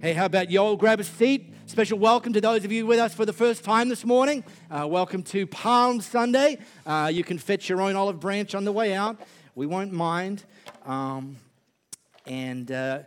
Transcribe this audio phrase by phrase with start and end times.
[0.00, 1.52] Hey, how about you all grab a seat?
[1.66, 4.44] Special welcome to those of you with us for the first time this morning.
[4.70, 6.58] Uh, welcome to Palm Sunday.
[6.86, 9.20] Uh, you can fetch your own olive branch on the way out.
[9.56, 10.44] We won't mind.
[10.86, 11.38] Um,
[12.26, 13.00] and uh,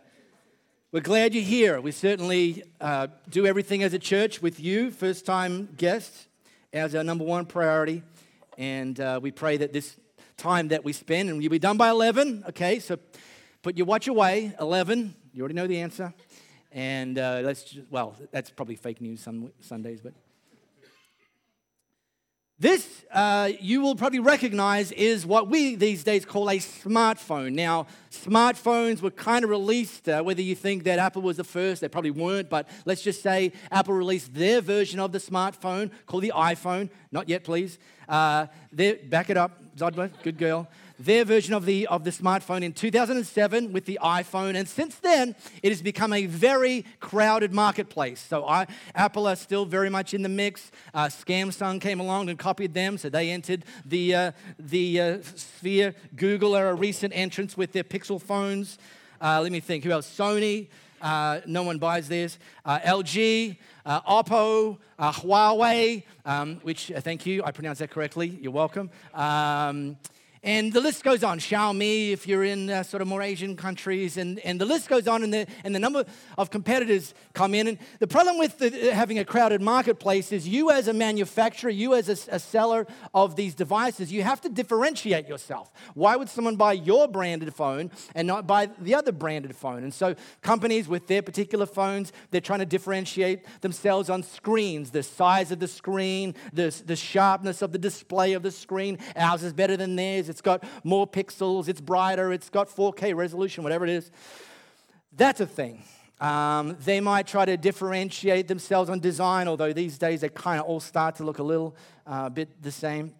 [0.92, 1.80] we're glad you're here.
[1.80, 6.28] We certainly uh, do everything as a church with you, first time guests,
[6.74, 8.02] as our number one priority.
[8.58, 9.96] And uh, we pray that this
[10.36, 12.80] time that we spend, and you'll be done by 11, okay?
[12.80, 12.98] So
[13.62, 15.14] put your watch away, 11.
[15.32, 16.12] You already know the answer.
[16.72, 20.14] And uh, let's just, well, that's probably fake news some Sundays, but.
[22.58, 27.54] This, uh, you will probably recognize, is what we these days call a smartphone.
[27.54, 31.80] Now, smartphones were kind of released, uh, whether you think that Apple was the first,
[31.80, 36.22] they probably weren't, but let's just say Apple released their version of the smartphone called
[36.22, 36.88] the iPhone.
[37.10, 37.80] Not yet, please.
[38.08, 40.68] Uh, back it up, Zodwa, good girl
[40.98, 44.56] their version of the, of the smartphone in 2007 with the iPhone.
[44.56, 48.20] And since then, it has become a very crowded marketplace.
[48.20, 50.70] So I, Apple are still very much in the mix.
[50.94, 55.94] Uh, Samsung came along and copied them, so they entered the, uh, the uh, sphere.
[56.16, 58.78] Google are a recent entrance with their Pixel phones.
[59.20, 60.08] Uh, let me think, who else?
[60.08, 60.68] Sony.
[61.02, 62.38] Uh, no one buys this.
[62.64, 68.38] Uh, LG, uh, Oppo, uh, Huawei, um, which, uh, thank you, I pronounced that correctly.
[68.40, 68.88] You're welcome.
[69.12, 69.96] Um,
[70.44, 71.38] and the list goes on.
[71.38, 75.06] Xiaomi, if you're in uh, sort of more Asian countries, and, and the list goes
[75.06, 76.04] on, and the, and the number
[76.36, 77.68] of competitors come in.
[77.68, 81.94] And the problem with the, having a crowded marketplace is you, as a manufacturer, you,
[81.94, 85.70] as a, a seller of these devices, you have to differentiate yourself.
[85.94, 89.84] Why would someone buy your branded phone and not buy the other branded phone?
[89.84, 95.04] And so, companies with their particular phones, they're trying to differentiate themselves on screens the
[95.04, 98.98] size of the screen, the, the sharpness of the display of the screen.
[99.14, 103.62] Ours is better than theirs it's got more pixels, it's brighter, it's got 4K resolution,
[103.62, 104.10] whatever it is.
[105.12, 105.84] That's a thing.
[106.20, 110.66] Um, they might try to differentiate themselves on design, although these days they kind of
[110.66, 113.14] all start to look a little uh, bit the same.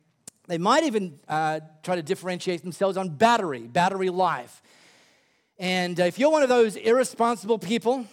[0.48, 4.62] They might even uh, try to differentiate themselves on battery, battery life.
[5.58, 8.06] And uh, if you're one of those irresponsible people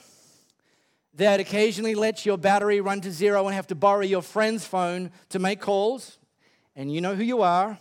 [1.15, 5.11] that occasionally lets your battery run to zero and have to borrow your friend's phone
[5.29, 6.17] to make calls,
[6.75, 7.77] and you know who you are,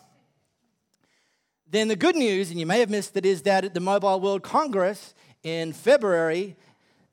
[1.71, 4.21] then the good news, and you may have missed it, is that at the Mobile
[4.21, 6.57] World Congress in February,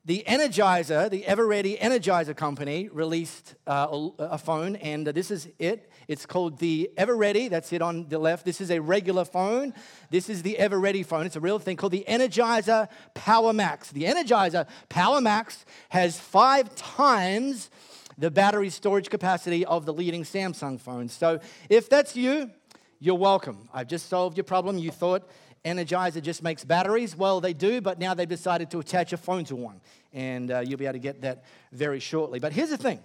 [0.06, 5.90] the Energizer, the Eveready Energizer company, released uh, a phone, and this is it.
[6.08, 7.50] It's called the Eveready.
[7.50, 8.44] That's it on the left.
[8.44, 9.74] This is a regular phone.
[10.10, 11.26] This is the Eveready phone.
[11.26, 13.90] It's a real thing called the Energizer Power Max.
[13.90, 17.68] The Energizer Power Max has five times
[18.16, 21.12] the battery storage capacity of the leading Samsung phones.
[21.12, 22.50] So if that's you,
[22.98, 23.68] you're welcome.
[23.72, 24.78] I've just solved your problem.
[24.78, 25.28] You thought
[25.64, 27.16] Energizer just makes batteries.
[27.16, 29.80] Well, they do, but now they've decided to attach a phone to one.
[30.12, 32.38] And uh, you'll be able to get that very shortly.
[32.38, 33.00] But here's the thing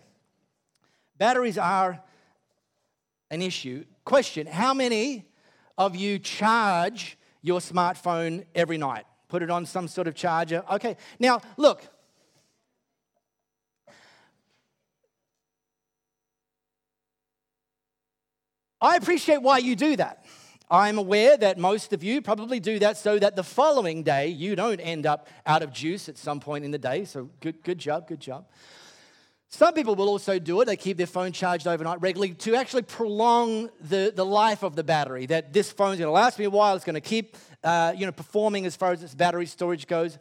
[1.17, 2.01] batteries are
[3.29, 3.85] an issue.
[4.05, 5.25] Question How many
[5.77, 9.05] of you charge your smartphone every night?
[9.27, 10.63] Put it on some sort of charger.
[10.71, 10.97] Okay.
[11.19, 11.81] Now, look,
[18.81, 20.25] I appreciate why you do that.
[20.69, 24.55] I'm aware that most of you probably do that so that the following day you
[24.55, 27.05] don't end up out of juice at some point in the day.
[27.05, 28.47] So good, good job, good job.
[29.49, 30.65] Some people will also do it.
[30.65, 34.83] They keep their phone charged overnight regularly to actually prolong the, the life of the
[34.83, 35.25] battery.
[35.25, 36.73] That this phone's going to last me a while.
[36.75, 40.17] It's going to keep uh, you know, performing as far as its battery storage goes.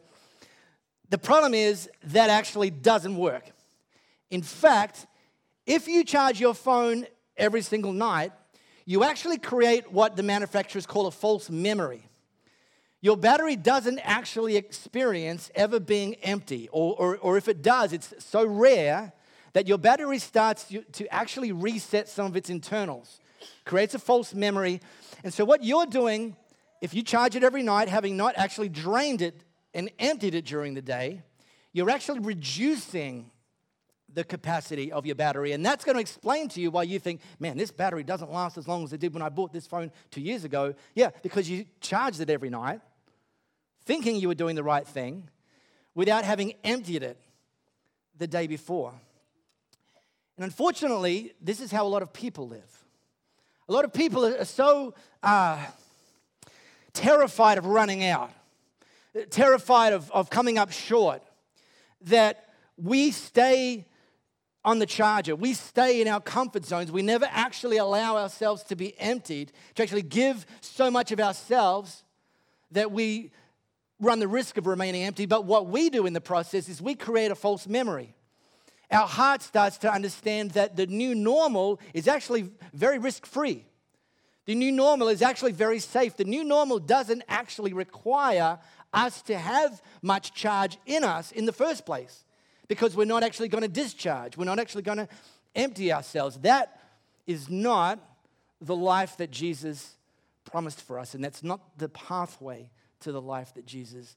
[1.11, 3.53] The problem is that actually doesn't work.
[4.31, 5.07] In fact,
[5.65, 7.07] if you charge your phone
[7.37, 8.33] every single night,
[8.91, 12.03] you actually create what the manufacturers call a false memory.
[13.01, 18.13] Your battery doesn't actually experience ever being empty, or, or, or if it does, it's
[18.19, 19.13] so rare
[19.53, 23.21] that your battery starts to actually reset some of its internals,
[23.65, 24.81] creates a false memory.
[25.23, 26.35] And so, what you're doing,
[26.81, 30.75] if you charge it every night, having not actually drained it and emptied it during
[30.75, 31.23] the day,
[31.73, 33.31] you're actually reducing
[34.15, 35.53] the capacity of your battery.
[35.53, 38.59] And that's going to explain to you why you think, man, this battery doesn't last
[38.59, 40.75] as long as it did when I bought this phone two years ago.
[40.95, 42.81] Yeah, because you charged it every night,
[43.85, 45.29] thinking you were doing the right thing,
[45.95, 47.19] without having emptied it
[48.19, 48.93] the day before.
[50.37, 52.85] And unfortunately, this is how a lot of people live.
[53.69, 55.59] A lot of people are so uh,
[56.93, 58.31] terrified of running out,
[59.31, 61.23] terrified of, of coming up short,
[62.03, 63.87] that we stay
[64.65, 65.35] on the charger.
[65.35, 66.93] We stay in our comfort zones.
[66.93, 72.05] We never actually allow ourselves to be emptied, to actually give so much of ourselves
[72.73, 73.33] that we
[74.01, 76.95] run the risk of remaining empty, but what we do in the process is we
[76.95, 78.15] create a false memory.
[78.91, 83.67] Our heart starts to understand that the new normal is actually very risk free.
[84.47, 86.17] The new normal is actually very safe.
[86.17, 88.59] The new normal doesn't actually require
[88.93, 92.25] us to have much charge in us in the first place
[92.71, 94.37] because we're not actually going to discharge.
[94.37, 95.09] We're not actually going to
[95.57, 96.39] empty ourselves.
[96.43, 96.81] That
[97.27, 97.99] is not
[98.61, 99.97] the life that Jesus
[100.45, 102.71] promised for us, and that's not the pathway
[103.01, 104.17] to the life that Jesus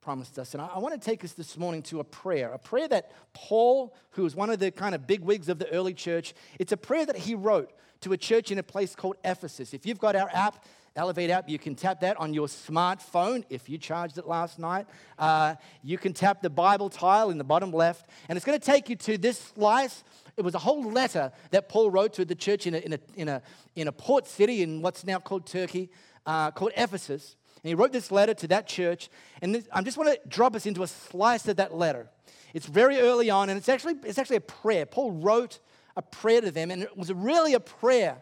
[0.00, 0.54] promised us.
[0.54, 3.12] And I, I want to take us this morning to a prayer, a prayer that
[3.34, 6.72] Paul, who was one of the kind of big wigs of the early church, it's
[6.72, 9.74] a prayer that he wrote to a church in a place called Ephesus.
[9.74, 13.68] If you've got our app, Elevate app, you can tap that on your smartphone if
[13.70, 14.86] you charged it last night.
[15.18, 18.64] Uh, you can tap the Bible tile in the bottom left, and it's going to
[18.64, 20.04] take you to this slice.
[20.36, 22.98] It was a whole letter that Paul wrote to the church in a, in a,
[23.16, 23.42] in a,
[23.74, 25.90] in a port city in what's now called Turkey,
[26.26, 27.36] uh, called Ephesus.
[27.62, 29.08] And he wrote this letter to that church.
[29.40, 32.08] And this, I just want to drop us into a slice of that letter.
[32.52, 34.84] It's very early on, and it's actually, it's actually a prayer.
[34.84, 35.58] Paul wrote
[35.96, 38.20] a prayer to them, and it was really a prayer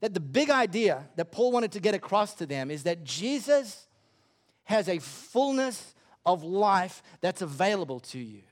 [0.00, 3.86] that the big idea that Paul wanted to get across to them is that Jesus
[4.64, 5.94] has a fullness
[6.24, 8.42] of life that's available to you.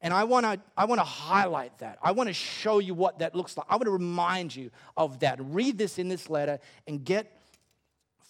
[0.00, 1.98] And I want to I want to highlight that.
[2.02, 3.66] I want to show you what that looks like.
[3.68, 5.38] I want to remind you of that.
[5.40, 7.36] Read this in this letter and get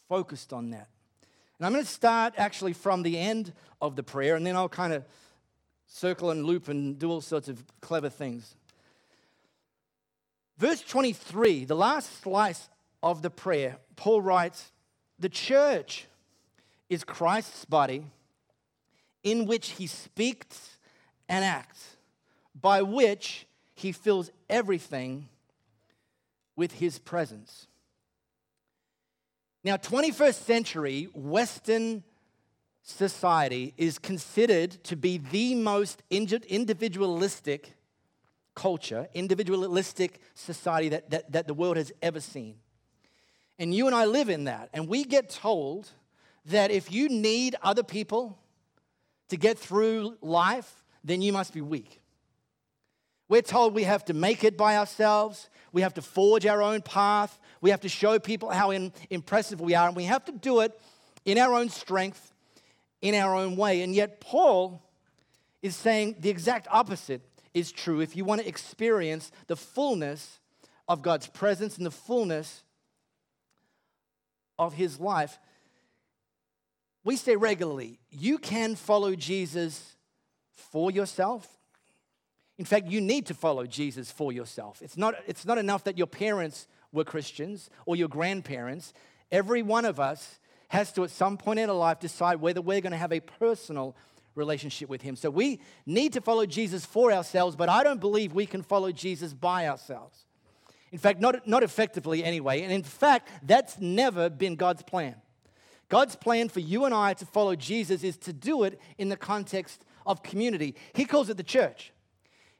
[0.09, 0.89] focused on that.
[1.59, 3.53] And I'm going to start actually from the end
[3.83, 5.05] of the prayer and then I'll kind of
[5.87, 8.55] circle and loop and do all sorts of clever things.
[10.59, 12.69] Verse 23, the last slice
[13.01, 14.73] of the prayer, Paul writes,
[15.19, 16.07] The church
[16.89, 18.05] is Christ's body
[19.23, 20.79] in which he speaks
[21.29, 21.97] and acts,
[22.61, 25.29] by which he fills everything
[26.57, 27.69] with his presence.
[29.63, 32.03] Now, 21st century Western
[32.83, 37.75] society is considered to be the most individualistic
[38.59, 42.57] culture, individualistic society that, that, that the world has ever seen.
[43.57, 44.69] And you and I live in that.
[44.75, 45.89] And we get told
[46.47, 48.37] that if you need other people
[49.29, 52.01] to get through life, then you must be weak.
[53.29, 55.51] We're told we have to make it by ourselves.
[55.71, 57.39] We have to forge our own path.
[57.61, 59.87] We have to show people how in, impressive we are.
[59.87, 60.73] And we have to do it
[61.25, 62.33] in our own strength,
[63.03, 63.83] in our own way.
[63.83, 64.83] And yet, Paul
[65.63, 67.23] is saying the exact opposite
[67.59, 70.41] is true if you want to experience the fullness
[70.89, 72.63] of God's presence and the fullness
[74.59, 75.39] of His life.
[77.05, 79.97] We say regularly, you can follow Jesus
[80.55, 81.49] for yourself.
[82.59, 84.83] In fact, you need to follow Jesus for yourself.
[84.83, 88.93] It's not, it's not enough that your parents were Christians or your grandparents.
[89.31, 92.81] Every one of us has to, at some point in our life, decide whether we're
[92.81, 93.97] going to have a personal
[94.39, 95.17] relationship with Him.
[95.17, 98.93] So we need to follow Jesus for ourselves, but I don't believe we can follow
[98.93, 100.25] Jesus by ourselves.
[100.91, 102.63] In fact, not, not effectively anyway.
[102.63, 105.17] And in fact, that's never been God's plan.
[105.89, 109.17] God's plan for you and I to follow Jesus is to do it in the
[109.17, 110.75] context of community.
[110.95, 111.93] He calls it the church.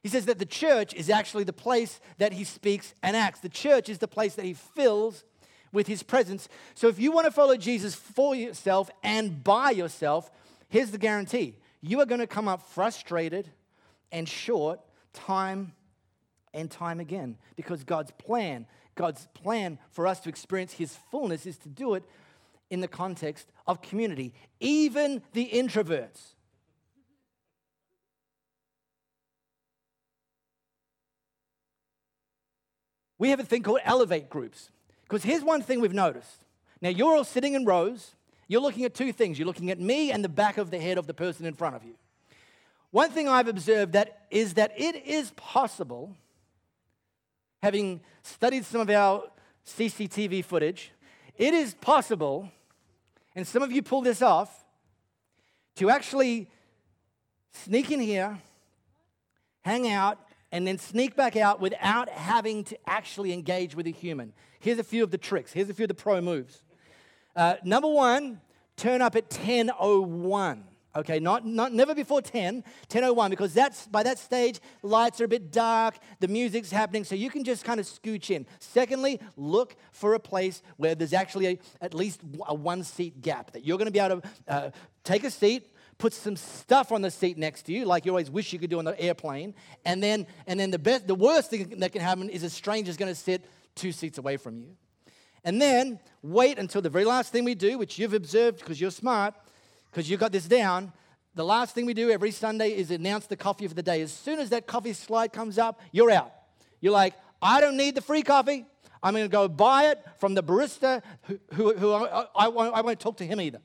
[0.01, 3.39] He says that the church is actually the place that he speaks and acts.
[3.41, 5.23] The church is the place that he fills
[5.71, 6.47] with his presence.
[6.73, 10.31] So if you want to follow Jesus for yourself and by yourself,
[10.69, 13.49] here's the guarantee you are going to come up frustrated
[14.11, 14.79] and short
[15.13, 15.73] time
[16.53, 18.65] and time again because God's plan,
[18.95, 22.03] God's plan for us to experience His fullness is to do it
[22.69, 26.35] in the context of community, even the introverts.
[33.17, 34.69] We have a thing called elevate groups.
[35.03, 36.45] Because here's one thing we've noticed.
[36.81, 38.15] Now, you're all sitting in rows,
[38.49, 39.39] you're looking at two things.
[39.39, 41.75] You're looking at me and the back of the head of the person in front
[41.75, 41.93] of you.
[42.91, 46.15] One thing I've observed that is that it is possible,
[47.61, 49.23] having studied some of our
[49.65, 50.91] CCTV footage,
[51.37, 52.51] it is possible,
[53.35, 54.65] and some of you pull this off,
[55.75, 56.49] to actually
[57.53, 58.39] sneak in here,
[59.61, 60.17] hang out,
[60.51, 64.33] and then sneak back out without having to actually engage with a human.
[64.59, 65.53] Here's a few of the tricks.
[65.53, 66.63] Here's a few of the pro moves.
[67.35, 68.41] Uh, number one,
[68.75, 70.63] turn up at 10.01.
[70.95, 75.27] Okay, not, not never before 10, 10.01, because that's by that stage, lights are a
[75.27, 78.47] bit dark, the music's happening, so you can just kind of scooch in.
[78.59, 83.51] Secondly, look for a place where there's actually a, at least a one seat gap
[83.51, 84.71] that you're going to be able to uh,
[85.03, 85.69] take a seat,
[85.99, 88.71] put some stuff on the seat next to you, like you always wish you could
[88.71, 89.53] do on the airplane,
[89.85, 92.97] and then and then the best, the worst thing that can happen is a stranger's
[92.97, 93.45] going to sit
[93.75, 94.75] two seats away from you.
[95.43, 98.91] And then wait until the very last thing we do, which you've observed because you're
[98.91, 99.33] smart,
[99.91, 100.91] because you've got this down.
[101.35, 104.01] The last thing we do every Sunday is announce the coffee for the day.
[104.01, 106.31] As soon as that coffee slide comes up, you're out.
[106.81, 108.65] You're like, I don't need the free coffee.
[109.01, 112.75] I'm going to go buy it from the barista who, who, who I, I, won't,
[112.75, 113.61] I won't talk to him either.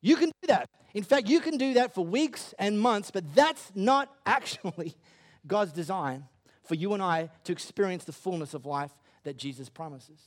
[0.00, 0.68] You can do that.
[0.94, 4.96] In fact, you can do that for weeks and months, but that's not actually
[5.46, 6.24] God's design
[6.64, 8.92] for you and I to experience the fullness of life
[9.24, 10.20] that Jesus promises.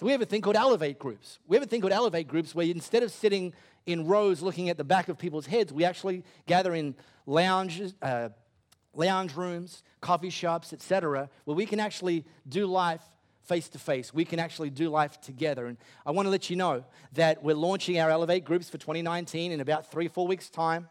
[0.00, 1.40] So we have a thing called elevate groups.
[1.46, 3.52] We have a thing called elevate groups where instead of sitting
[3.84, 6.94] in rows looking at the back of people's heads, we actually gather in
[7.26, 8.30] lounges, uh,
[8.94, 13.02] lounge rooms, coffee shops, etc., where we can actually do life
[13.42, 14.14] face to face.
[14.14, 15.66] We can actually do life together.
[15.66, 15.76] And
[16.06, 19.60] I want to let you know that we're launching our Elevate groups for 2019 in
[19.60, 20.88] about three, four weeks' time.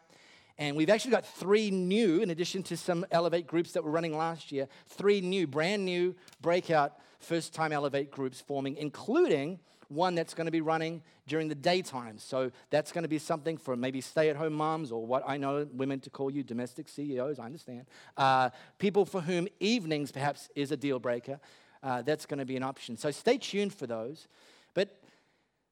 [0.60, 4.14] And we've actually got three new, in addition to some Elevate groups that were running
[4.14, 10.34] last year, three new, brand new breakout first time Elevate groups forming, including one that's
[10.34, 12.18] going to be running during the daytime.
[12.18, 15.38] So that's going to be something for maybe stay at home moms or what I
[15.38, 17.86] know women to call you domestic CEOs, I understand.
[18.18, 21.40] Uh, people for whom evenings perhaps is a deal breaker.
[21.82, 22.98] Uh, that's going to be an option.
[22.98, 24.28] So stay tuned for those.
[24.74, 25.00] But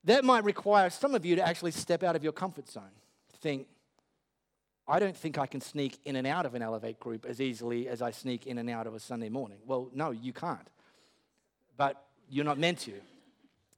[0.04, 2.90] that might require some of you to actually step out of your comfort zone.
[3.40, 3.66] Think,
[4.88, 7.88] I don't think I can sneak in and out of an Elevate group as easily
[7.88, 9.58] as I sneak in and out of a Sunday morning.
[9.66, 10.66] Well, no, you can't.
[11.76, 12.94] But you're not meant to.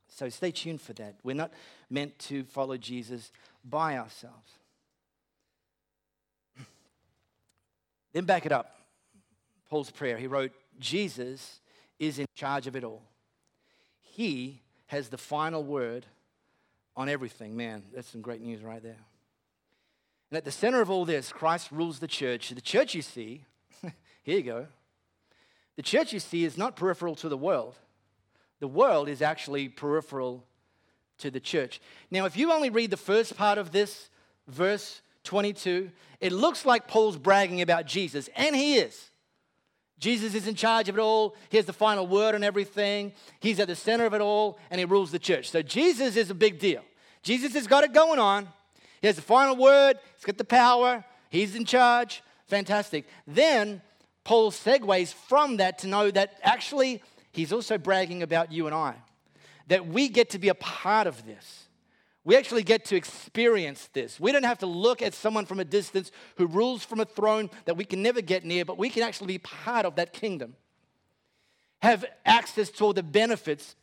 [0.08, 1.16] So stay tuned for that.
[1.24, 1.52] We're not
[1.88, 3.32] meant to follow Jesus
[3.64, 4.52] by ourselves.
[8.12, 8.76] Then back it up.
[9.68, 10.16] Paul's prayer.
[10.16, 11.60] He wrote, Jesus
[11.98, 13.02] is in charge of it all.
[14.00, 16.06] He has the final word
[16.96, 17.56] on everything.
[17.56, 18.98] Man, that's some great news right there.
[20.30, 22.50] And at the center of all this, Christ rules the church.
[22.50, 23.44] The church you see,
[24.22, 24.66] here you go.
[25.76, 27.74] The church you see is not peripheral to the world.
[28.60, 30.44] The world is actually peripheral
[31.18, 31.80] to the church.
[32.10, 34.10] Now, if you only read the first part of this
[34.46, 39.10] verse 22, it looks like Paul's bragging about Jesus, and he is.
[39.98, 41.34] Jesus is in charge of it all.
[41.50, 43.12] He has the final word on everything.
[43.40, 45.50] He's at the center of it all, and he rules the church.
[45.50, 46.82] So Jesus is a big deal.
[47.22, 48.48] Jesus has got it going on.
[49.00, 52.22] He has the final word, he's got the power, he's in charge.
[52.46, 53.06] Fantastic.
[53.26, 53.80] Then
[54.24, 57.02] Paul segues from that to know that actually
[57.32, 58.94] he's also bragging about you and I,
[59.68, 61.66] that we get to be a part of this.
[62.22, 64.20] We actually get to experience this.
[64.20, 67.48] We don't have to look at someone from a distance who rules from a throne
[67.64, 70.54] that we can never get near, but we can actually be part of that kingdom.
[71.80, 73.74] Have access to all the benefits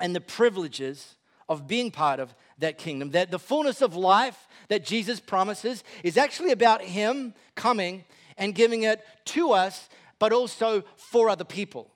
[0.00, 1.16] and the privileges
[1.52, 3.10] of being part of that kingdom.
[3.10, 8.04] That the fullness of life that Jesus promises is actually about Him coming
[8.38, 11.92] and giving it to us, but also for other people.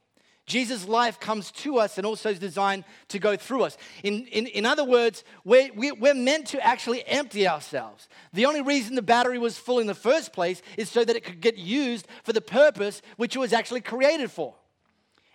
[0.47, 3.77] Jesus' life comes to us and also is designed to go through us.
[4.05, 8.09] In, in, in other words, we're, we're meant to actually empty ourselves.
[8.33, 11.25] The only reason the battery was full in the first place is so that it
[11.25, 14.55] could get used for the purpose which it was actually created for.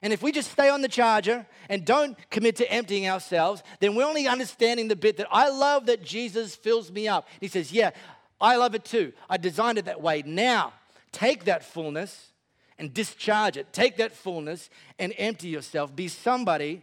[0.02, 3.94] And if we just stay on the charger and don't commit to emptying ourselves, then
[3.94, 7.28] we're only understanding the bit that I love that Jesus fills me up.
[7.40, 7.92] He says, Yeah,
[8.40, 9.14] I love it too.
[9.30, 10.24] I designed it that way.
[10.26, 10.74] Now,
[11.12, 12.32] take that fullness
[12.80, 13.72] and discharge it.
[13.72, 15.96] Take that fullness and empty yourself.
[15.96, 16.82] Be somebody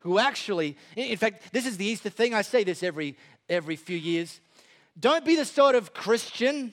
[0.00, 2.34] who actually, in fact, this is the Easter thing.
[2.34, 3.16] I say this every,
[3.48, 4.40] every few years.
[4.98, 6.72] Don't be the sort of Christian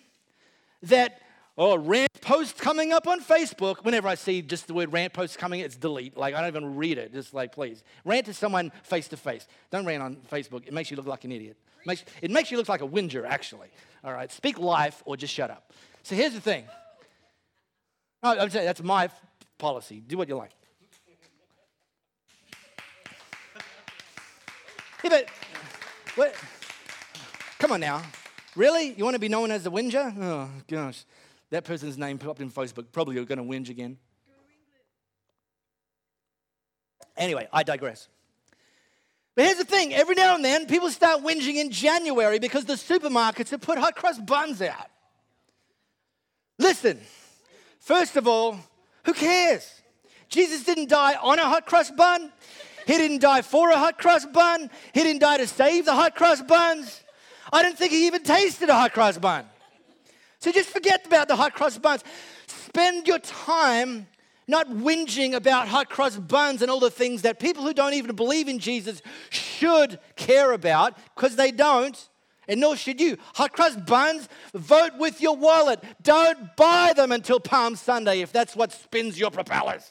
[0.83, 1.21] that,
[1.59, 3.83] oh, rant post coming up on Facebook.
[3.83, 6.17] Whenever I see just the word rant post coming, it's delete.
[6.17, 7.13] Like, I don't even read it.
[7.13, 7.83] Just like, please.
[8.05, 9.45] Rant to someone face to face.
[9.69, 10.65] Don't rant on Facebook.
[10.65, 11.57] It makes you look like an idiot.
[11.81, 13.67] It makes, it makes you look like a whinger, actually.
[14.03, 14.31] All right.
[14.31, 15.73] Speak life or just shut up.
[16.03, 16.63] So here's the thing
[18.23, 19.09] I'm saying that's my
[19.57, 20.01] policy.
[20.05, 20.51] Do what you like.
[25.03, 25.25] yeah, but
[26.15, 26.33] what?
[27.59, 28.01] Come on now.
[28.55, 28.93] Really?
[28.93, 30.13] You want to be known as a whinger?
[30.19, 31.03] Oh, gosh.
[31.51, 32.85] That person's name popped in Facebook.
[32.91, 33.97] Probably you're going to whinge again.
[37.17, 38.07] Anyway, I digress.
[39.35, 42.73] But here's the thing every now and then, people start whinging in January because the
[42.73, 44.87] supermarkets have put hot cross buns out.
[46.57, 46.99] Listen,
[47.89, 48.55] First of all,
[49.03, 49.81] who cares?
[50.27, 52.31] Jesus didn't die on a hot cross bun.
[52.85, 54.69] He didn't die for a hot cross bun.
[54.93, 57.01] He didn't die to save the hot cross buns.
[57.51, 59.45] I don't think he even tasted a hot cross bun.
[60.39, 62.03] So just forget about the hot cross buns.
[62.47, 64.07] Spend your time
[64.47, 68.15] not whinging about hot cross buns and all the things that people who don't even
[68.15, 72.09] believe in Jesus should care about because they don't
[72.47, 73.17] and nor should you.
[73.35, 75.81] Hot cross buns, vote with your wallet.
[76.01, 79.89] Don't buy them until Palm Sunday if that's what spins your propellers.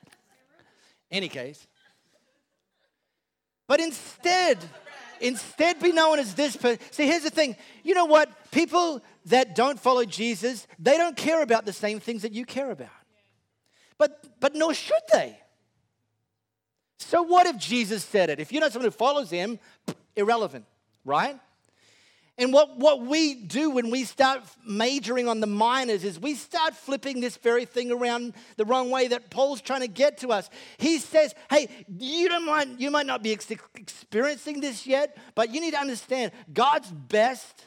[1.10, 1.66] Any case.
[3.66, 4.58] But instead,
[5.20, 6.78] Instead, be known as this person.
[6.90, 7.56] See, here's the thing.
[7.82, 8.30] You know what?
[8.50, 12.70] People that don't follow Jesus, they don't care about the same things that you care
[12.70, 12.88] about.
[13.98, 15.38] But, but nor should they.
[16.98, 18.40] So, what if Jesus said it?
[18.40, 19.58] If you're not someone who follows him,
[20.16, 20.64] irrelevant,
[21.04, 21.38] right?
[22.38, 26.74] And what, what we do when we start majoring on the minors is we start
[26.74, 30.50] flipping this very thing around the wrong way that Paul's trying to get to us.
[30.76, 35.54] He says, hey, you, don't mind, you might not be ex- experiencing this yet, but
[35.54, 37.64] you need to understand God's best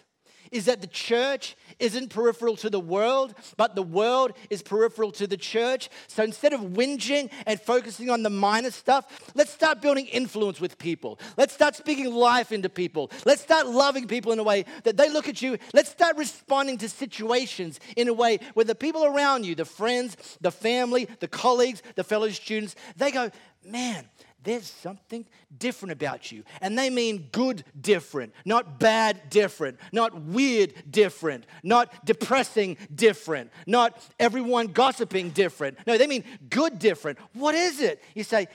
[0.51, 5.27] is that the church isn't peripheral to the world, but the world is peripheral to
[5.27, 5.89] the church.
[6.07, 10.77] So instead of whinging and focusing on the minor stuff, let's start building influence with
[10.77, 11.19] people.
[11.37, 13.11] Let's start speaking life into people.
[13.25, 15.57] Let's start loving people in a way that they look at you.
[15.73, 20.37] Let's start responding to situations in a way where the people around you, the friends,
[20.41, 23.29] the family, the colleagues, the fellow students, they go,
[23.65, 24.05] man,
[24.43, 25.25] there's something
[25.57, 26.43] different about you.
[26.61, 34.01] And they mean good different, not bad different, not weird different, not depressing different, not
[34.19, 35.77] everyone gossiping different.
[35.85, 37.19] No, they mean good different.
[37.33, 38.01] What is it?
[38.15, 38.47] You say,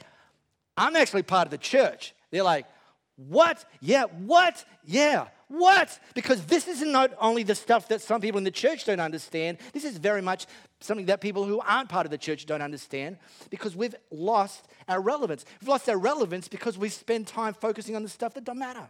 [0.76, 2.14] I'm actually part of the church.
[2.30, 2.66] They're like,
[3.16, 3.64] what?
[3.80, 4.64] Yeah, what?
[4.84, 5.98] Yeah, what?
[6.14, 9.58] Because this is not only the stuff that some people in the church don't understand,
[9.72, 10.46] this is very much
[10.80, 13.18] something that people who aren't part of the church don't understand
[13.50, 15.44] because we've lost our relevance.
[15.60, 18.88] We've lost our relevance because we spend time focusing on the stuff that don't matter.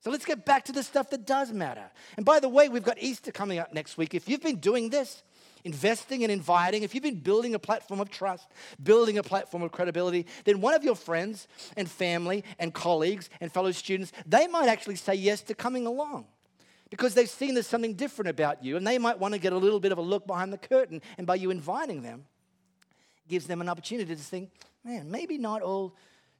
[0.00, 1.88] So let's get back to the stuff that does matter.
[2.16, 4.14] And by the way, we've got Easter coming up next week.
[4.14, 5.22] If you've been doing this,
[5.64, 8.48] investing and inviting, if you've been building a platform of trust,
[8.82, 13.52] building a platform of credibility, then one of your friends and family and colleagues and
[13.52, 16.26] fellow students, they might actually say yes to coming along
[16.90, 19.58] because they've seen there's something different about you and they might want to get a
[19.58, 21.00] little bit of a look behind the curtain.
[21.16, 22.24] And by you inviting them,
[23.28, 24.50] gives them an opportunity to think,
[24.84, 25.96] man, maybe not all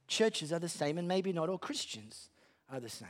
[0.07, 2.29] churches are the same and maybe not all Christians
[2.71, 3.07] are the same.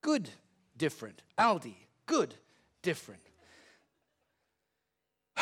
[0.00, 0.30] Good,
[0.76, 1.22] different.
[1.38, 1.74] Aldi,
[2.06, 2.34] good,
[2.82, 3.22] different.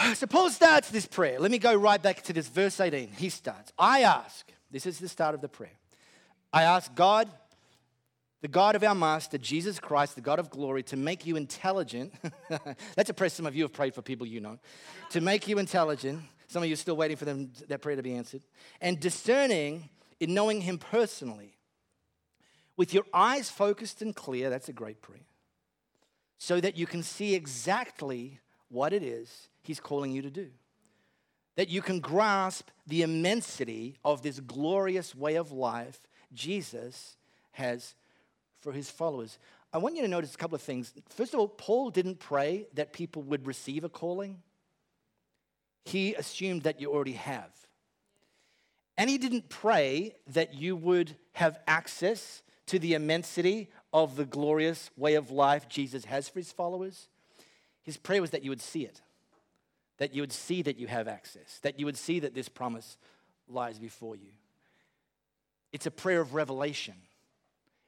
[0.14, 1.38] So Paul starts this prayer.
[1.38, 3.08] Let me go right back to this verse 18.
[3.16, 5.76] He starts, I ask, this is the start of the prayer.
[6.52, 7.28] I ask God
[8.42, 12.14] the God of our Master, Jesus Christ, the God of glory, to make you intelligent.
[12.96, 14.58] That's a prayer some of you have prayed for people you know.
[15.10, 16.22] To make you intelligent.
[16.46, 18.42] Some of you are still waiting for them, that prayer to be answered.
[18.80, 21.58] And discerning in knowing Him personally.
[22.78, 25.26] With your eyes focused and clear, that's a great prayer.
[26.38, 30.48] So that you can see exactly what it is He's calling you to do.
[31.56, 36.00] That you can grasp the immensity of this glorious way of life
[36.32, 37.16] Jesus
[37.52, 37.94] has
[38.60, 39.38] for his followers.
[39.72, 40.92] I want you to notice a couple of things.
[41.08, 44.42] First of all, Paul didn't pray that people would receive a calling,
[45.84, 47.50] he assumed that you already have.
[48.96, 54.90] And he didn't pray that you would have access to the immensity of the glorious
[54.96, 57.08] way of life Jesus has for his followers.
[57.82, 59.00] His prayer was that you would see it,
[59.98, 62.96] that you would see that you have access, that you would see that this promise
[63.48, 64.30] lies before you.
[65.72, 66.94] It's a prayer of revelation.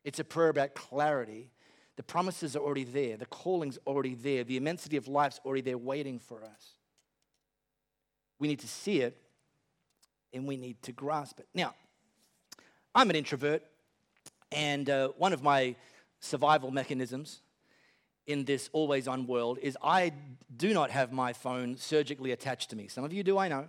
[0.04, 1.50] It's a prayer about clarity.
[1.96, 5.78] The promises are already there, the calling's already there, the immensity of life's already there
[5.78, 6.78] waiting for us.
[8.38, 9.16] We need to see it
[10.32, 11.46] and we need to grasp it.
[11.54, 11.74] Now,
[12.94, 13.62] I'm an introvert,
[14.50, 15.76] and uh, one of my
[16.20, 17.40] survival mechanisms
[18.26, 20.12] in this always on world is I
[20.56, 22.88] do not have my phone surgically attached to me.
[22.88, 23.68] Some of you do, I know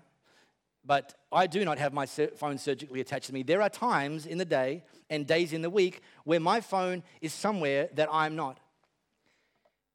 [0.85, 3.43] but I do not have my phone surgically attached to me.
[3.43, 7.33] There are times in the day and days in the week where my phone is
[7.33, 8.59] somewhere that I'm not.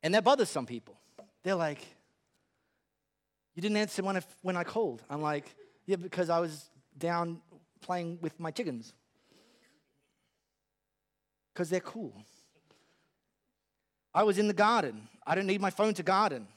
[0.02, 0.96] And that bothers some people.
[1.42, 1.80] They're like,
[3.54, 5.02] You didn't answer when I, when I called.
[5.10, 5.54] I'm like,
[5.86, 7.40] Yeah, because I was down
[7.82, 8.92] playing with my chickens.
[11.52, 12.14] Because they're cool.
[14.18, 15.06] I was in the garden.
[15.24, 16.48] I don't need my phone to garden.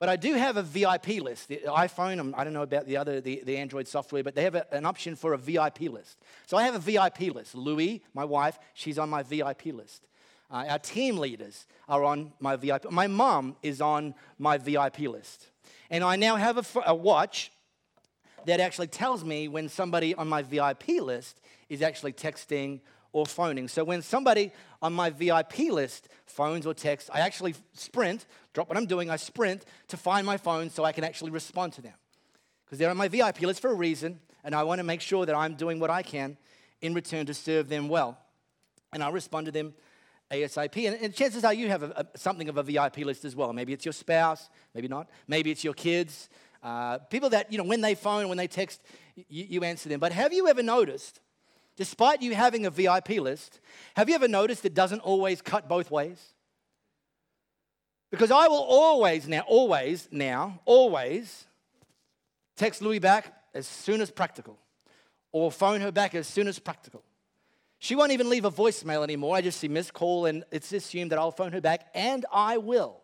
[0.00, 1.46] But I do have a VIP list.
[1.46, 4.56] The iPhone, I don't know about the other, the, the Android software, but they have
[4.56, 6.18] a, an option for a VIP list.
[6.48, 7.54] So I have a VIP list.
[7.54, 10.08] Louie, my wife, she's on my VIP list.
[10.50, 12.90] Uh, our team leaders are on my VIP.
[12.90, 15.50] My mom is on my VIP list.
[15.88, 17.52] And I now have a, a watch
[18.46, 22.80] that actually tells me when somebody on my VIP list is actually texting
[23.12, 23.68] or phoning.
[23.68, 28.78] So when somebody on my VIP list phones or texts, I actually sprint, drop what
[28.78, 31.94] I'm doing, I sprint to find my phone so I can actually respond to them.
[32.64, 35.26] Because they're on my VIP list for a reason, and I want to make sure
[35.26, 36.36] that I'm doing what I can
[36.80, 38.18] in return to serve them well.
[38.92, 39.74] And I'll respond to them
[40.30, 40.88] ASAP.
[40.88, 43.52] And, and chances are you have a, a, something of a VIP list as well.
[43.52, 45.08] Maybe it's your spouse, maybe not.
[45.28, 46.28] Maybe it's your kids.
[46.62, 48.80] Uh, people that, you know, when they phone, when they text,
[49.28, 50.00] you, you answer them.
[50.00, 51.20] But have you ever noticed
[51.76, 53.60] despite you having a VIP list,
[53.96, 56.34] have you ever noticed it doesn't always cut both ways?
[58.10, 61.46] Because I will always now, always now, always
[62.56, 64.58] text Louie back as soon as practical
[65.32, 67.02] or phone her back as soon as practical.
[67.78, 69.34] She won't even leave a voicemail anymore.
[69.34, 72.58] I just see missed call and it's assumed that I'll phone her back and I
[72.58, 73.00] will.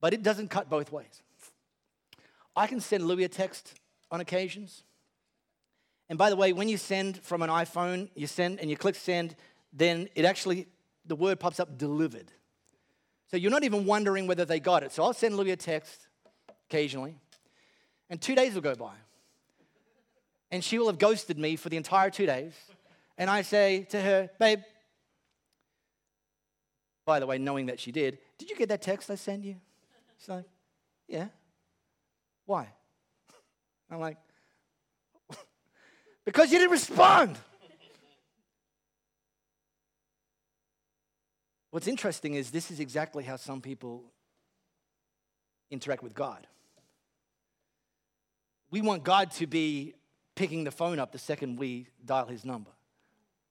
[0.00, 1.22] But it doesn't cut both ways.
[2.54, 3.74] I can send Louie a text
[4.10, 4.82] on occasions.
[6.08, 8.94] And by the way, when you send from an iPhone, you send and you click
[8.94, 9.34] send,
[9.72, 10.66] then it actually,
[11.04, 12.30] the word pops up delivered.
[13.30, 14.92] So you're not even wondering whether they got it.
[14.92, 16.06] So I'll send Louie a text
[16.68, 17.16] occasionally.
[18.08, 18.94] And two days will go by.
[20.52, 22.54] And she will have ghosted me for the entire two days
[23.18, 24.60] and I say to her, Babe,
[27.04, 29.56] by the way, knowing that she did, did you get that text I sent you?
[30.18, 30.44] She's like,
[31.08, 31.28] Yeah.
[32.44, 32.68] Why?
[33.90, 34.18] I'm like,
[36.26, 37.38] Because you didn't respond.
[41.70, 44.02] What's interesting is this is exactly how some people
[45.70, 46.46] interact with God.
[48.70, 49.94] We want God to be
[50.34, 52.70] picking the phone up the second we dial his number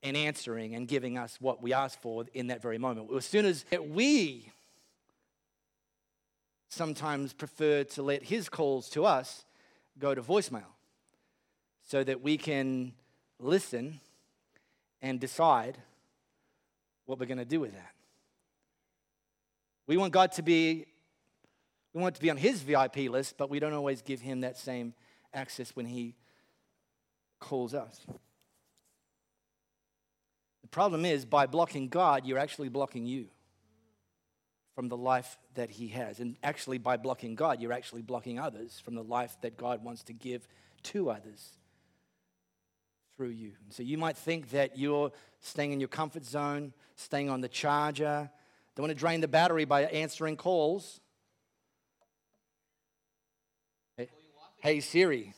[0.04, 3.10] and answering and giving us what we ask for in that very moment.
[3.16, 4.52] As soon as we
[6.68, 9.46] sometimes prefer to let his calls to us
[9.98, 10.75] go to voicemail
[11.86, 12.94] so that we can
[13.40, 14.00] listen
[15.02, 15.78] and decide
[17.06, 17.94] what we're going to do with that.
[19.88, 20.88] We want God to be
[21.94, 24.58] we want to be on his VIP list, but we don't always give him that
[24.58, 24.94] same
[25.34, 26.16] access when he
[27.40, 28.06] calls us.
[30.62, 33.28] The problem is, by blocking God, you're actually blocking you
[34.74, 36.20] from the life that He has.
[36.20, 40.04] And actually, by blocking God, you're actually blocking others from the life that God wants
[40.04, 40.46] to give
[40.84, 41.60] to others
[43.16, 43.52] through you.
[43.64, 47.50] And so you might think that you're staying in your comfort zone, staying on the
[47.50, 48.30] charger,
[48.76, 51.00] don't want to drain the battery by answering calls.
[53.96, 54.10] Hey,
[54.58, 55.34] hey Siri.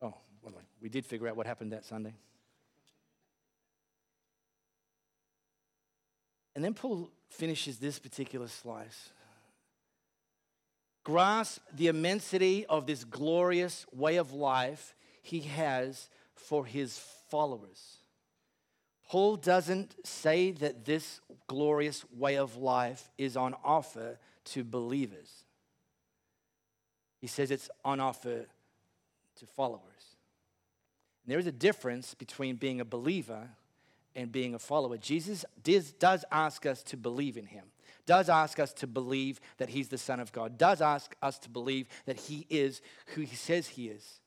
[0.00, 2.14] Oh, well, we did figure out what happened that Sunday.
[6.54, 9.12] And then Paul finishes this particular slice.
[11.04, 17.98] Grasp the immensity of this glorious way of life he has for his followers.
[19.08, 25.44] Paul doesn't say that this glorious way of life is on offer to believers.
[27.20, 28.46] He says it's on offer
[29.36, 29.82] to followers.
[31.24, 33.48] And there is a difference between being a believer
[34.14, 34.96] and being a follower.
[34.96, 35.44] Jesus
[35.98, 37.64] does ask us to believe in him,
[38.06, 41.50] does ask us to believe that he's the Son of God, does ask us to
[41.50, 42.80] believe that he is
[43.14, 44.19] who he says he is.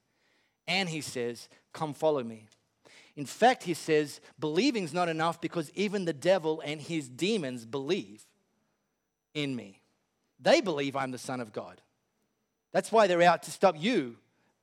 [0.67, 2.45] And he says, Come follow me.
[3.15, 8.25] In fact, he says, believing's not enough because even the devil and his demons believe
[9.33, 9.81] in me.
[10.39, 11.79] They believe I'm the Son of God.
[12.71, 14.17] That's why they're out to stop you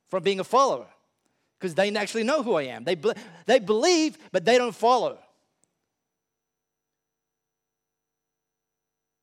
[0.09, 0.87] from being a follower
[1.57, 2.83] because they actually know who I am.
[2.83, 2.97] They,
[3.45, 5.17] they believe, but they don't follow.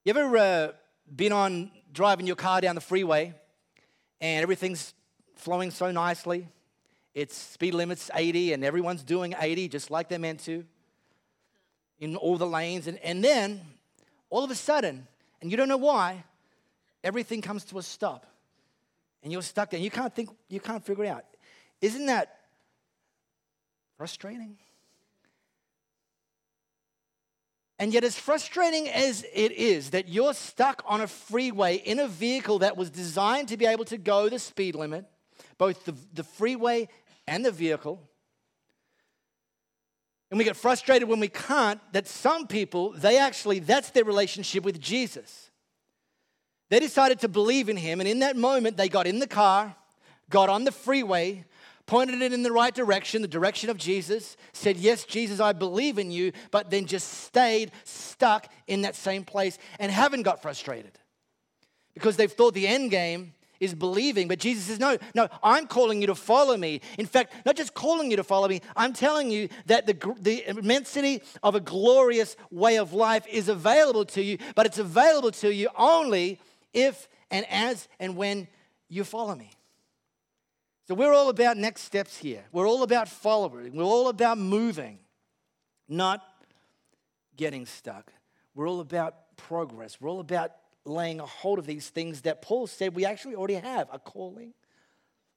[0.05, 0.73] You ever uh,
[1.15, 3.35] been on driving your car down the freeway
[4.23, 4.95] and everything's
[5.37, 6.49] flowing so nicely?
[7.19, 10.65] Its speed limit's 80 and everyone's doing 80 just like they're meant to
[11.99, 12.87] in all the lanes.
[12.87, 13.61] And, and then
[14.31, 15.05] all of a sudden,
[15.43, 16.23] and you don't know why,
[17.03, 18.25] everything comes to a stop.
[19.25, 19.79] And you're stuck there.
[19.79, 21.25] And You can't think, you can't figure it out.
[21.81, 22.39] Isn't that
[23.97, 24.57] frustrating?
[27.81, 32.07] And yet, as frustrating as it is that you're stuck on a freeway in a
[32.07, 35.05] vehicle that was designed to be able to go the speed limit,
[35.59, 36.89] both the, the freeway
[37.29, 38.09] and the vehicle,
[40.31, 44.63] and we get frustrated when we can't, that some people, they actually, that's their relationship
[44.63, 45.51] with Jesus.
[46.69, 49.75] They decided to believe in him, and in that moment, they got in the car,
[50.29, 51.47] got on the freeway,
[51.87, 55.99] pointed it in the right direction, the direction of Jesus, said, Yes, Jesus, I believe
[55.99, 60.93] in you, but then just stayed stuck in that same place and haven't got frustrated
[61.95, 64.29] because they've thought the end game is believing.
[64.29, 66.81] But Jesus says, No, no, I'm calling you to follow me.
[66.99, 70.49] In fact, not just calling you to follow me, I'm telling you that the, the
[70.49, 75.53] immensity of a glorious way of life is available to you, but it's available to
[75.53, 76.41] you only
[76.73, 78.49] if and as and when
[78.89, 79.51] you follow me.
[80.87, 82.45] So we're all about next steps here.
[82.51, 83.77] We're all about following.
[83.77, 84.99] We're all about moving,
[85.87, 86.23] not
[87.37, 88.11] getting stuck.
[88.55, 90.01] We're all about progress.
[90.01, 90.53] We're all about
[90.89, 94.55] laying a hold of these things that Paul said we actually already have a calling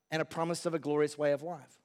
[0.09, 1.79] and a promise of a glorious way of life.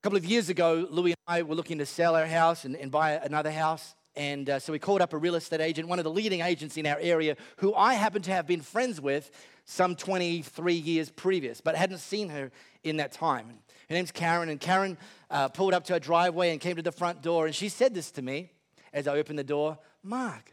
[0.00, 2.74] A couple of years ago, Louis and I were looking to sell our house and,
[2.74, 3.94] and buy another house.
[4.14, 6.76] And uh, so we called up a real estate agent, one of the leading agents
[6.76, 9.30] in our area, who I happen to have been friends with
[9.64, 12.50] some 23 years previous, but hadn't seen her
[12.82, 13.60] in that time.
[13.88, 14.98] Her name's Karen, and Karen
[15.30, 17.94] uh, pulled up to her driveway and came to the front door, and she said
[17.94, 18.50] this to me
[18.92, 20.52] as I opened the door Mark,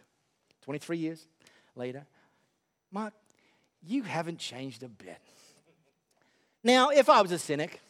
[0.61, 1.27] 23 years
[1.79, 2.05] later,
[2.91, 3.13] Mark,
[3.81, 5.17] you haven't changed a bit.
[6.63, 7.81] Now, if I was a cynic,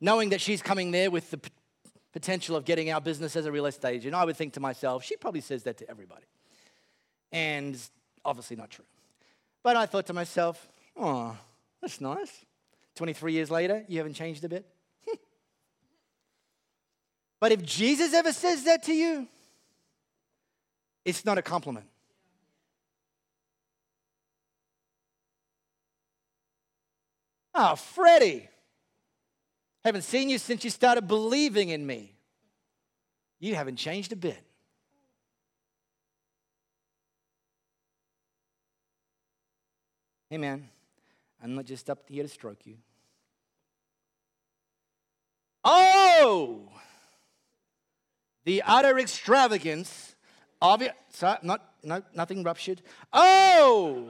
[0.00, 1.50] knowing that she's coming there with the p-
[2.12, 5.04] potential of getting our business as a real estate agent, I would think to myself,
[5.04, 6.24] she probably says that to everybody.
[7.32, 7.78] And
[8.24, 8.84] obviously not true.
[9.62, 11.36] But I thought to myself, oh,
[11.80, 12.44] that's nice.
[12.96, 14.66] 23 years later, you haven't changed a bit.
[17.40, 19.28] but if Jesus ever says that to you,
[21.04, 21.86] it's not a compliment.
[27.54, 28.48] Oh, Freddie,
[29.84, 32.14] haven't seen you since you started believing in me.
[33.38, 34.42] You haven't changed a bit.
[40.28, 40.68] Hey, man,
[41.42, 42.76] I'm not just up here to stroke you.
[45.64, 46.68] Oh,
[48.44, 50.14] the utter extravagance
[50.62, 50.94] of it.
[51.10, 52.80] Sorry, not, no, nothing ruptured.
[53.12, 54.08] Oh,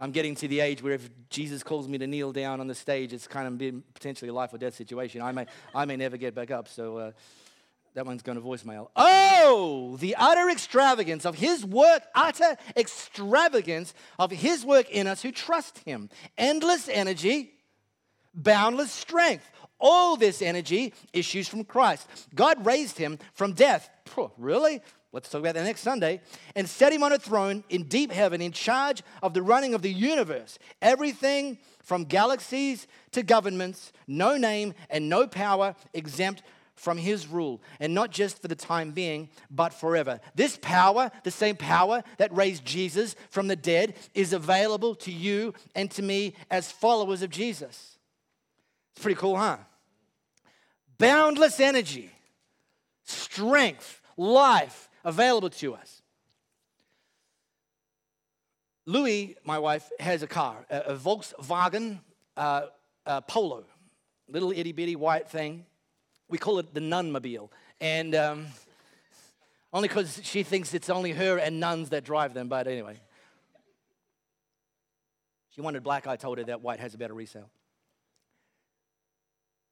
[0.00, 2.74] I'm getting to the age where if Jesus calls me to kneel down on the
[2.74, 5.20] stage, it's kind of been potentially a life or death situation.
[5.20, 7.12] I may, I may never get back up, so uh,
[7.94, 8.88] that one's going to voicemail.
[8.96, 15.32] Oh, the utter extravagance of his work, utter extravagance of his work in us who
[15.32, 16.08] trust him.
[16.38, 17.52] Endless energy,
[18.34, 19.50] boundless strength.
[19.78, 22.06] All this energy issues from Christ.
[22.34, 23.88] God raised him from death.
[24.36, 24.82] Really?
[25.12, 26.20] Let's talk about that next Sunday.
[26.54, 29.82] And set him on a throne in deep heaven in charge of the running of
[29.82, 30.58] the universe.
[30.80, 36.42] Everything from galaxies to governments, no name and no power exempt
[36.76, 37.60] from his rule.
[37.80, 40.20] And not just for the time being, but forever.
[40.36, 45.54] This power, the same power that raised Jesus from the dead, is available to you
[45.74, 47.98] and to me as followers of Jesus.
[48.92, 49.58] It's pretty cool, huh?
[50.98, 52.10] Boundless energy,
[53.04, 56.02] strength, life available to us.
[58.86, 62.00] Louis, my wife, has a car, a, a Volkswagen
[62.36, 62.62] uh,
[63.06, 63.64] uh, Polo,
[64.28, 65.64] little itty bitty white thing.
[66.28, 68.46] We call it the Nunmobile, and um,
[69.72, 72.48] only because she thinks it's only her and nuns that drive them.
[72.48, 72.98] But anyway,
[75.50, 76.06] she wanted black.
[76.06, 77.50] I told her that white has a better resale.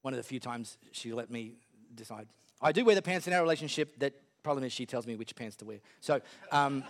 [0.01, 1.55] One of the few times she let me
[1.93, 2.27] decide.
[2.61, 4.13] I do wear the pants in our relationship that
[4.49, 5.77] Problem is, she tells me which pants to wear.
[6.01, 6.19] So,
[6.51, 6.83] um,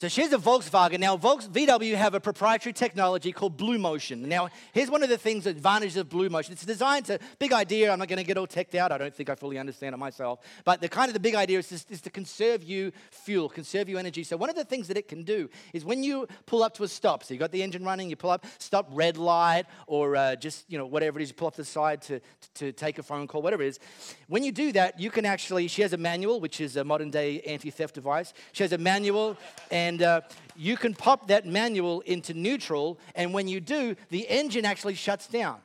[0.00, 1.00] so she's a Volkswagen.
[1.00, 4.28] Now, Volks, VW have a proprietary technology called Blue Motion.
[4.28, 6.52] Now, here's one of the things, advantages of Blue Motion.
[6.52, 8.92] It's designed to, big idea, I'm not going to get all teched out.
[8.92, 10.38] I don't think I fully understand it myself.
[10.64, 13.98] But the kind of the big idea is, is to conserve you fuel, conserve you
[13.98, 14.22] energy.
[14.22, 16.84] So one of the things that it can do is when you pull up to
[16.84, 20.14] a stop, so you got the engine running, you pull up, stop red light, or
[20.14, 22.72] uh, just, you know, whatever it is, you pull off the side to, to, to
[22.72, 23.80] take a phone call, whatever it is.
[24.28, 27.10] When you do that, you can actually, she has a manual, which is a modern
[27.10, 28.32] day anti-theft device.
[28.52, 29.36] She has a manual
[29.72, 30.20] and and uh,
[30.54, 35.26] you can pop that manual into neutral, and when you do, the engine actually shuts
[35.26, 35.60] down.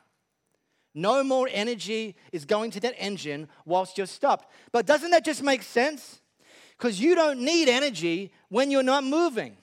[0.95, 4.49] No more energy is going to that engine whilst you're stopped.
[4.71, 6.21] But doesn't that just make sense?
[6.77, 9.57] Because you don't need energy when you're not moving.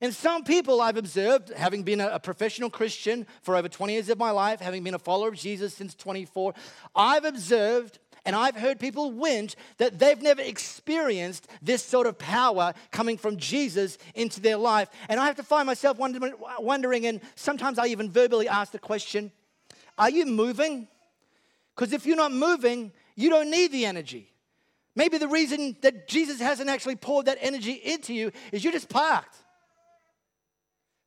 [0.00, 4.18] And some people I've observed, having been a, professional Christian for over 20 years of
[4.18, 6.54] my life, having been a follower of Jesus since 24,
[6.94, 12.72] I've observed and I've heard people whinge that they've never experienced this sort of power
[12.90, 14.88] coming from Jesus into their life.
[15.08, 19.30] And I have to find myself wondering, and sometimes I even verbally ask the question
[19.98, 20.88] Are you moving?
[21.74, 24.30] Because if you're not moving, you don't need the energy.
[24.96, 28.88] Maybe the reason that Jesus hasn't actually poured that energy into you is you're just
[28.88, 29.36] parked.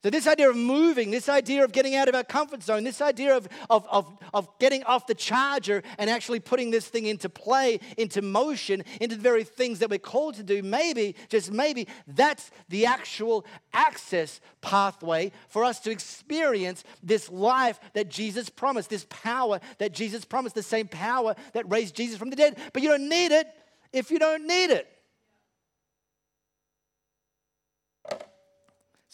[0.03, 3.01] So, this idea of moving, this idea of getting out of our comfort zone, this
[3.01, 7.29] idea of, of, of, of getting off the charger and actually putting this thing into
[7.29, 11.88] play, into motion, into the very things that we're called to do, maybe, just maybe,
[12.07, 19.07] that's the actual access pathway for us to experience this life that Jesus promised, this
[19.10, 22.60] power that Jesus promised, the same power that raised Jesus from the dead.
[22.71, 23.47] But you don't need it
[23.91, 24.88] if you don't need it.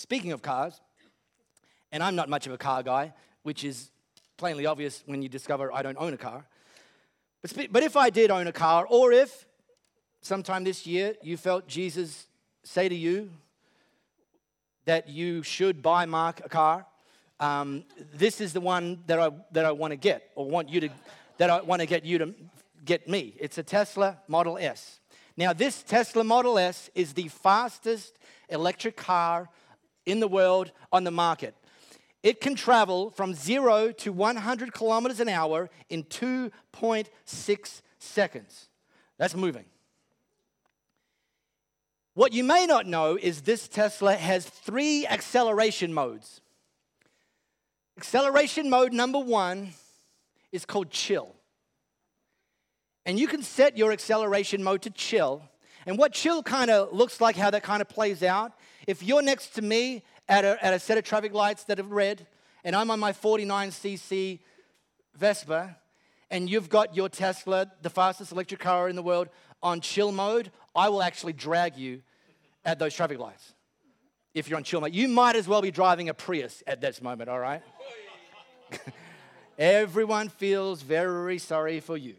[0.04, 0.82] Speaking of cars,
[1.94, 3.14] and I'm not much of a car guy,
[3.44, 3.90] which is
[4.36, 6.46] plainly obvious when you discover I don't own a car.
[7.42, 9.46] But, but if I did own a car, or if
[10.20, 12.28] sometime this year you felt Jesus
[12.66, 13.30] say to you
[14.84, 16.86] that you should buy Mark a car,
[17.40, 20.82] um, this is the one that I, that I want to get, or want you
[20.82, 20.90] to,
[21.38, 22.34] that I want to get you to
[22.84, 23.36] get me.
[23.40, 25.00] It's a Tesla Model S.
[25.38, 29.48] Now, this Tesla Model S is the fastest electric car
[30.06, 31.56] in the world on the market.
[32.22, 38.70] It can travel from zero to 100 kilometers an hour in 2.6 seconds.
[39.18, 39.66] That's moving.
[42.16, 46.42] What you may not know is this Tesla has three acceleration modes.
[47.98, 49.74] Acceleration mode number one
[50.52, 51.36] is called chill.
[53.06, 55.44] And you can set your acceleration mode to chill.
[55.86, 58.54] And what chill kind of looks like, how that kind of plays out,
[58.88, 61.84] if you're next to me at a, at a set of traffic lights that are
[61.84, 62.26] red,
[62.64, 64.40] and I'm on my 49cc
[65.16, 65.78] Vespa,
[66.32, 69.30] and you've got your Tesla, the fastest electric car in the world,
[69.62, 72.02] on chill mode, I will actually drag you
[72.66, 73.54] at those traffic lights.
[74.34, 77.02] If you're on chill mode, you might as well be driving a Prius at this
[77.02, 77.62] moment, all right?
[79.60, 82.16] Everyone feels very sorry for you.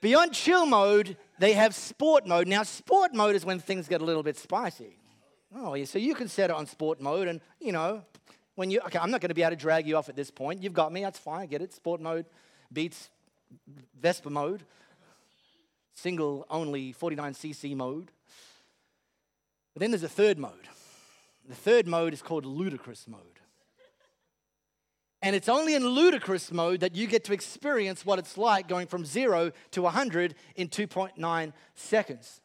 [0.00, 2.46] Beyond chill mode, they have sport mode.
[2.46, 4.98] Now, sport mode is when things get a little bit spicy.
[5.54, 8.02] Oh, yeah, so you can set it on sport mode, and you know,
[8.56, 10.30] when you, okay, I'm not going to be able to drag you off at this
[10.30, 10.62] point.
[10.62, 11.72] You've got me, that's fine, I get it.
[11.72, 12.26] Sport mode
[12.72, 13.10] beats
[14.00, 14.64] Vespa mode,
[15.94, 18.10] single only 49cc mode.
[19.72, 20.68] But then there's a third mode.
[21.48, 23.35] The third mode is called ludicrous mode.
[25.26, 28.86] And it's only in ludicrous mode that you get to experience what it's like going
[28.86, 32.40] from zero to 100 in 2.9 seconds.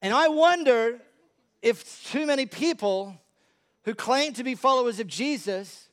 [0.00, 1.00] And I wonder
[1.60, 3.20] if too many people
[3.82, 5.88] who claim to be followers of Jesus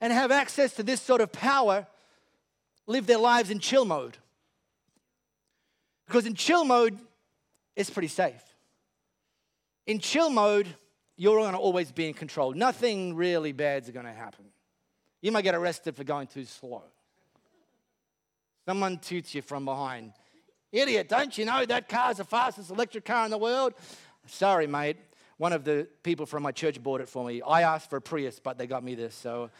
[0.00, 1.86] and have access to this sort of power
[2.88, 4.16] live their lives in chill mode.
[6.08, 6.98] Because in chill mode,
[7.76, 8.42] it's pretty safe.
[9.86, 10.66] In chill mode,
[11.18, 12.52] you're going to always be in control.
[12.52, 14.44] Nothing really bad's going to happen.
[15.20, 16.84] You might get arrested for going too slow.
[18.64, 20.12] Someone toots you from behind.
[20.70, 23.74] Idiot, don't you know that car's the fastest electric car in the world?
[24.26, 24.96] Sorry, mate.
[25.38, 27.42] One of the people from my church bought it for me.
[27.42, 29.14] I asked for a Prius, but they got me this.
[29.14, 29.50] So,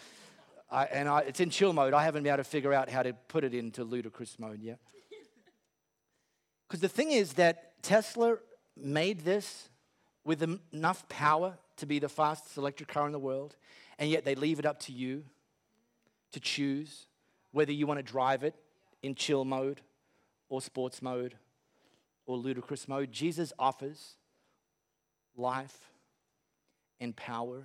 [0.70, 1.92] I, and I, it's in chill mode.
[1.92, 4.78] I haven't been able to figure out how to put it into ludicrous mode yet.
[6.68, 8.36] Because the thing is that Tesla
[8.76, 9.70] made this
[10.28, 10.42] with
[10.74, 13.56] enough power to be the fastest electric car in the world,
[13.98, 15.24] and yet they leave it up to you
[16.32, 17.06] to choose
[17.52, 18.54] whether you want to drive it
[19.02, 19.80] in chill mode
[20.50, 21.34] or sports mode
[22.26, 23.10] or ludicrous mode.
[23.10, 24.16] Jesus offers
[25.34, 25.90] life
[27.00, 27.62] and power,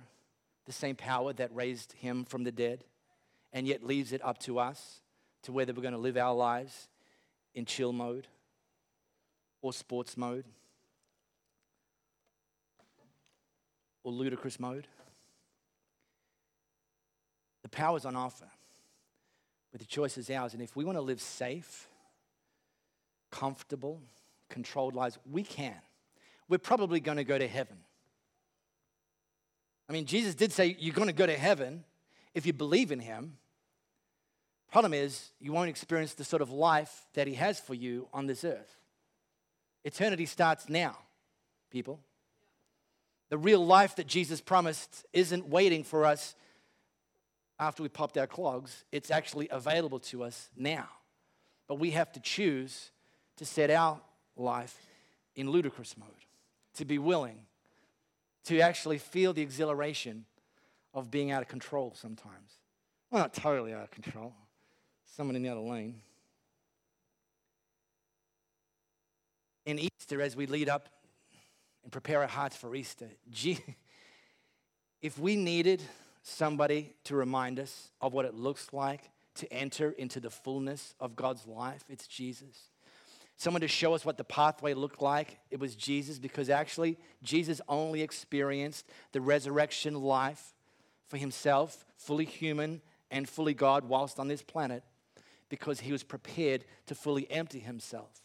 [0.64, 2.82] the same power that raised him from the dead,
[3.52, 5.02] and yet leaves it up to us
[5.42, 6.88] to whether we're going to live our lives
[7.54, 8.26] in chill mode
[9.60, 10.46] or sports mode.
[14.04, 14.86] Or ludicrous mode.
[17.62, 18.48] The power's on offer,
[19.72, 20.52] but the choice is ours.
[20.52, 21.88] And if we want to live safe,
[23.32, 24.00] comfortable,
[24.50, 25.74] controlled lives, we can.
[26.48, 27.78] We're probably going to go to heaven.
[29.88, 31.84] I mean, Jesus did say you're going to go to heaven
[32.34, 33.38] if you believe in Him.
[34.70, 38.26] Problem is, you won't experience the sort of life that He has for you on
[38.26, 38.76] this earth.
[39.84, 40.96] Eternity starts now,
[41.70, 42.00] people.
[43.30, 46.34] The real life that Jesus promised isn't waiting for us
[47.58, 50.88] after we popped our clogs, it's actually available to us now.
[51.68, 52.90] But we have to choose
[53.36, 54.00] to set our
[54.36, 54.86] life
[55.36, 56.08] in ludicrous mode,
[56.74, 57.38] to be willing
[58.44, 60.26] to actually feel the exhilaration
[60.92, 62.58] of being out of control sometimes.
[63.10, 64.34] Well, not totally out of control,
[65.16, 66.00] someone in the other lane.
[69.64, 70.88] In Easter, as we lead up
[71.84, 73.08] and prepare our hearts for Easter.
[75.00, 75.82] If we needed
[76.22, 81.14] somebody to remind us of what it looks like to enter into the fullness of
[81.14, 82.70] God's life, it's Jesus.
[83.36, 87.60] Someone to show us what the pathway looked like, it was Jesus, because actually, Jesus
[87.68, 90.54] only experienced the resurrection life
[91.08, 92.80] for himself, fully human
[93.10, 94.82] and fully God, whilst on this planet,
[95.48, 98.22] because he was prepared to fully empty himself.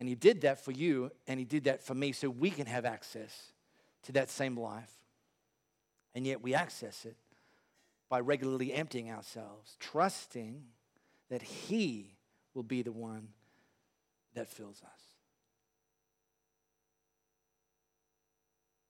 [0.00, 2.66] And He did that for you, and He did that for me so we can
[2.66, 3.52] have access
[4.04, 4.90] to that same life.
[6.14, 7.16] And yet we access it
[8.08, 10.62] by regularly emptying ourselves, trusting
[11.28, 12.16] that He
[12.54, 13.28] will be the one
[14.34, 15.00] that fills us.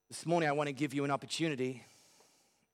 [0.08, 1.84] This morning, I want to give you an opportunity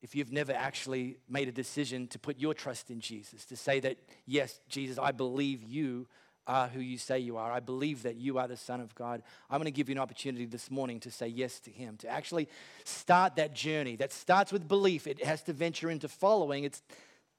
[0.02, 3.80] if you've never actually made a decision to put your trust in Jesus, to say
[3.80, 6.06] that, yes, Jesus, I believe you
[6.46, 7.52] are who you say you are.
[7.52, 9.22] I believe that you are the Son of God.
[9.50, 12.08] I'm going to give you an opportunity this morning to say yes to Him, to
[12.08, 12.48] actually
[12.84, 15.06] start that journey that starts with belief.
[15.06, 16.64] It has to venture into following.
[16.64, 16.82] It's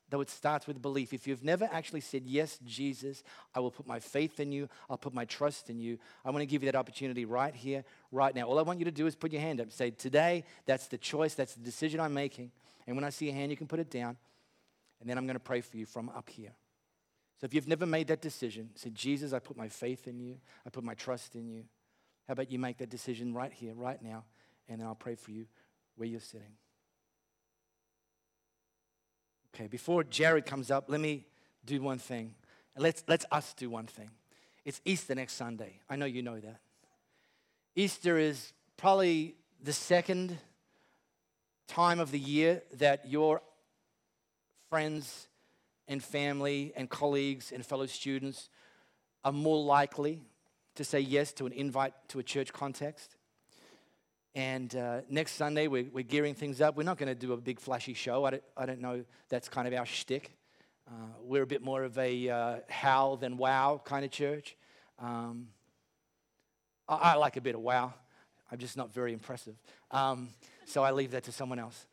[0.10, 1.14] though it starts with belief.
[1.14, 4.98] If you've never actually said, Yes, Jesus, I will put my faith in you, I'll
[4.98, 8.34] put my trust in you, I want to give you that opportunity right here, right
[8.34, 8.44] now.
[8.44, 9.72] All I want you to do is put your hand up.
[9.72, 12.52] Say, Today, that's the choice, that's the decision I'm making.
[12.86, 14.18] And when I see a hand, you can put it down.
[15.00, 16.54] And then I'm going to pray for you from up here.
[17.40, 20.38] So if you've never made that decision, say, Jesus, I put my faith in you,
[20.66, 21.64] I put my trust in you.
[22.28, 24.26] How about you make that decision right here, right now,
[24.68, 25.46] and then I'll pray for you
[25.96, 26.58] where you're sitting.
[29.56, 31.26] Okay, before Jared comes up, let me
[31.66, 32.34] do one thing.
[32.76, 34.10] Let's, let's us do one thing.
[34.66, 35.80] It's Easter next Sunday.
[35.90, 36.60] I know you know that.
[37.76, 40.38] Easter is probably the second
[41.68, 43.42] time of the year that your
[44.70, 45.28] friends
[45.88, 48.50] and family and colleagues and fellow students
[49.24, 50.22] are more likely
[50.76, 53.16] to say yes to an invite to a church context.
[54.36, 56.78] And uh, next Sunday, we're, we're, gearing things up.
[56.78, 58.26] We're not going to do a big flashy show.
[58.26, 60.38] I don't, I don't know that's kind of our shtick.
[60.88, 60.92] Uh,
[61.24, 64.56] we're a bit more of a uh, how than wow kind of church.
[65.00, 65.48] Um,
[66.88, 67.94] I, I, like a bit of wow.
[68.52, 69.56] I'm just not very impressive.
[69.90, 70.30] Um,
[70.66, 71.88] so I leave that to someone else.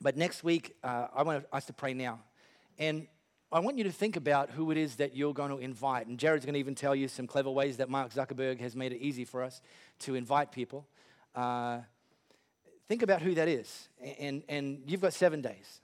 [0.00, 2.20] But next week, uh, I want us to pray now.
[2.78, 3.06] And
[3.50, 6.06] I want you to think about who it is that you're going to invite.
[6.06, 8.92] And Jared's going to even tell you some clever ways that Mark Zuckerberg has made
[8.92, 9.60] it easy for us
[10.00, 10.86] to invite people.
[11.34, 11.80] Uh,
[12.88, 13.88] think about who that is.
[14.18, 15.80] And, and you've got seven days.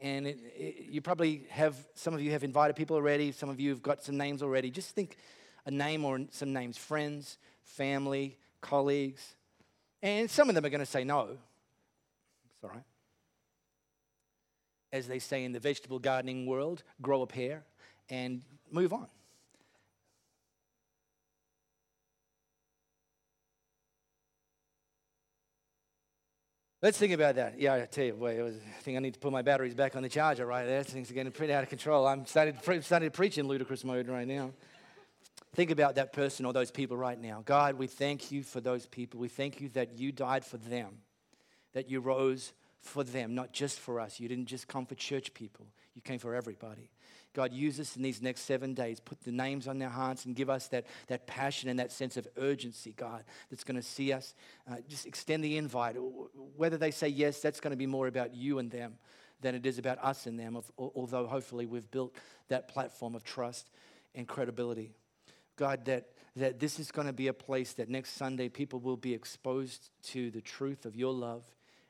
[0.00, 3.58] And it, it, you probably have, some of you have invited people already, some of
[3.58, 4.70] you have got some names already.
[4.70, 5.16] Just think
[5.64, 9.34] a name or some names friends, family, colleagues.
[10.00, 11.38] And some of them are going to say no.
[12.54, 12.84] It's all right.
[14.92, 17.64] As they say in the vegetable gardening world, grow a pair
[18.08, 19.08] and move on.
[26.82, 27.58] Let's think about that.
[27.58, 29.96] Yeah, I tell you, boy, was, I think I need to put my batteries back
[29.96, 30.84] on the charger right there.
[30.84, 32.06] Things are getting pretty out of control.
[32.06, 34.52] I'm starting to, starting to preach in ludicrous mode right now.
[35.54, 37.42] Think about that person or those people right now.
[37.44, 39.18] God, we thank you for those people.
[39.18, 40.98] We thank you that you died for them,
[41.72, 44.20] that you rose for them, not just for us.
[44.20, 46.90] You didn't just come for church people, you came for everybody.
[47.36, 48.98] God, use us in these next seven days.
[48.98, 52.16] Put the names on their hearts and give us that, that passion and that sense
[52.16, 54.34] of urgency, God, that's going to see us.
[54.66, 55.96] Uh, just extend the invite.
[56.56, 58.94] Whether they say yes, that's going to be more about you and them
[59.42, 62.14] than it is about us and them, although hopefully we've built
[62.48, 63.68] that platform of trust
[64.14, 64.94] and credibility.
[65.56, 68.96] God, that, that this is going to be a place that next Sunday people will
[68.96, 71.44] be exposed to the truth of your love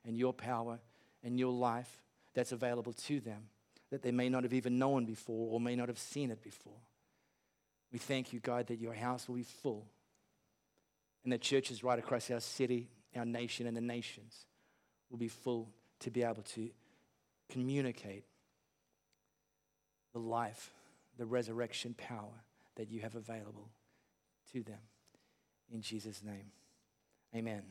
[0.06, 0.78] and your power
[1.22, 2.02] and your life
[2.34, 3.48] that's available to them
[3.90, 6.80] that they may not have even known before or may not have seen it before.
[7.92, 9.86] We thank you, God, that your house will be full
[11.24, 14.46] and that churches right across our city, our nation, and the nations
[15.10, 15.68] will be full
[16.00, 16.70] to be able to
[17.48, 18.24] communicate
[20.12, 20.70] the life,
[21.16, 22.42] the resurrection power
[22.76, 23.70] that you have available
[24.52, 24.78] to them.
[25.72, 26.50] In Jesus' name,
[27.34, 27.62] amen.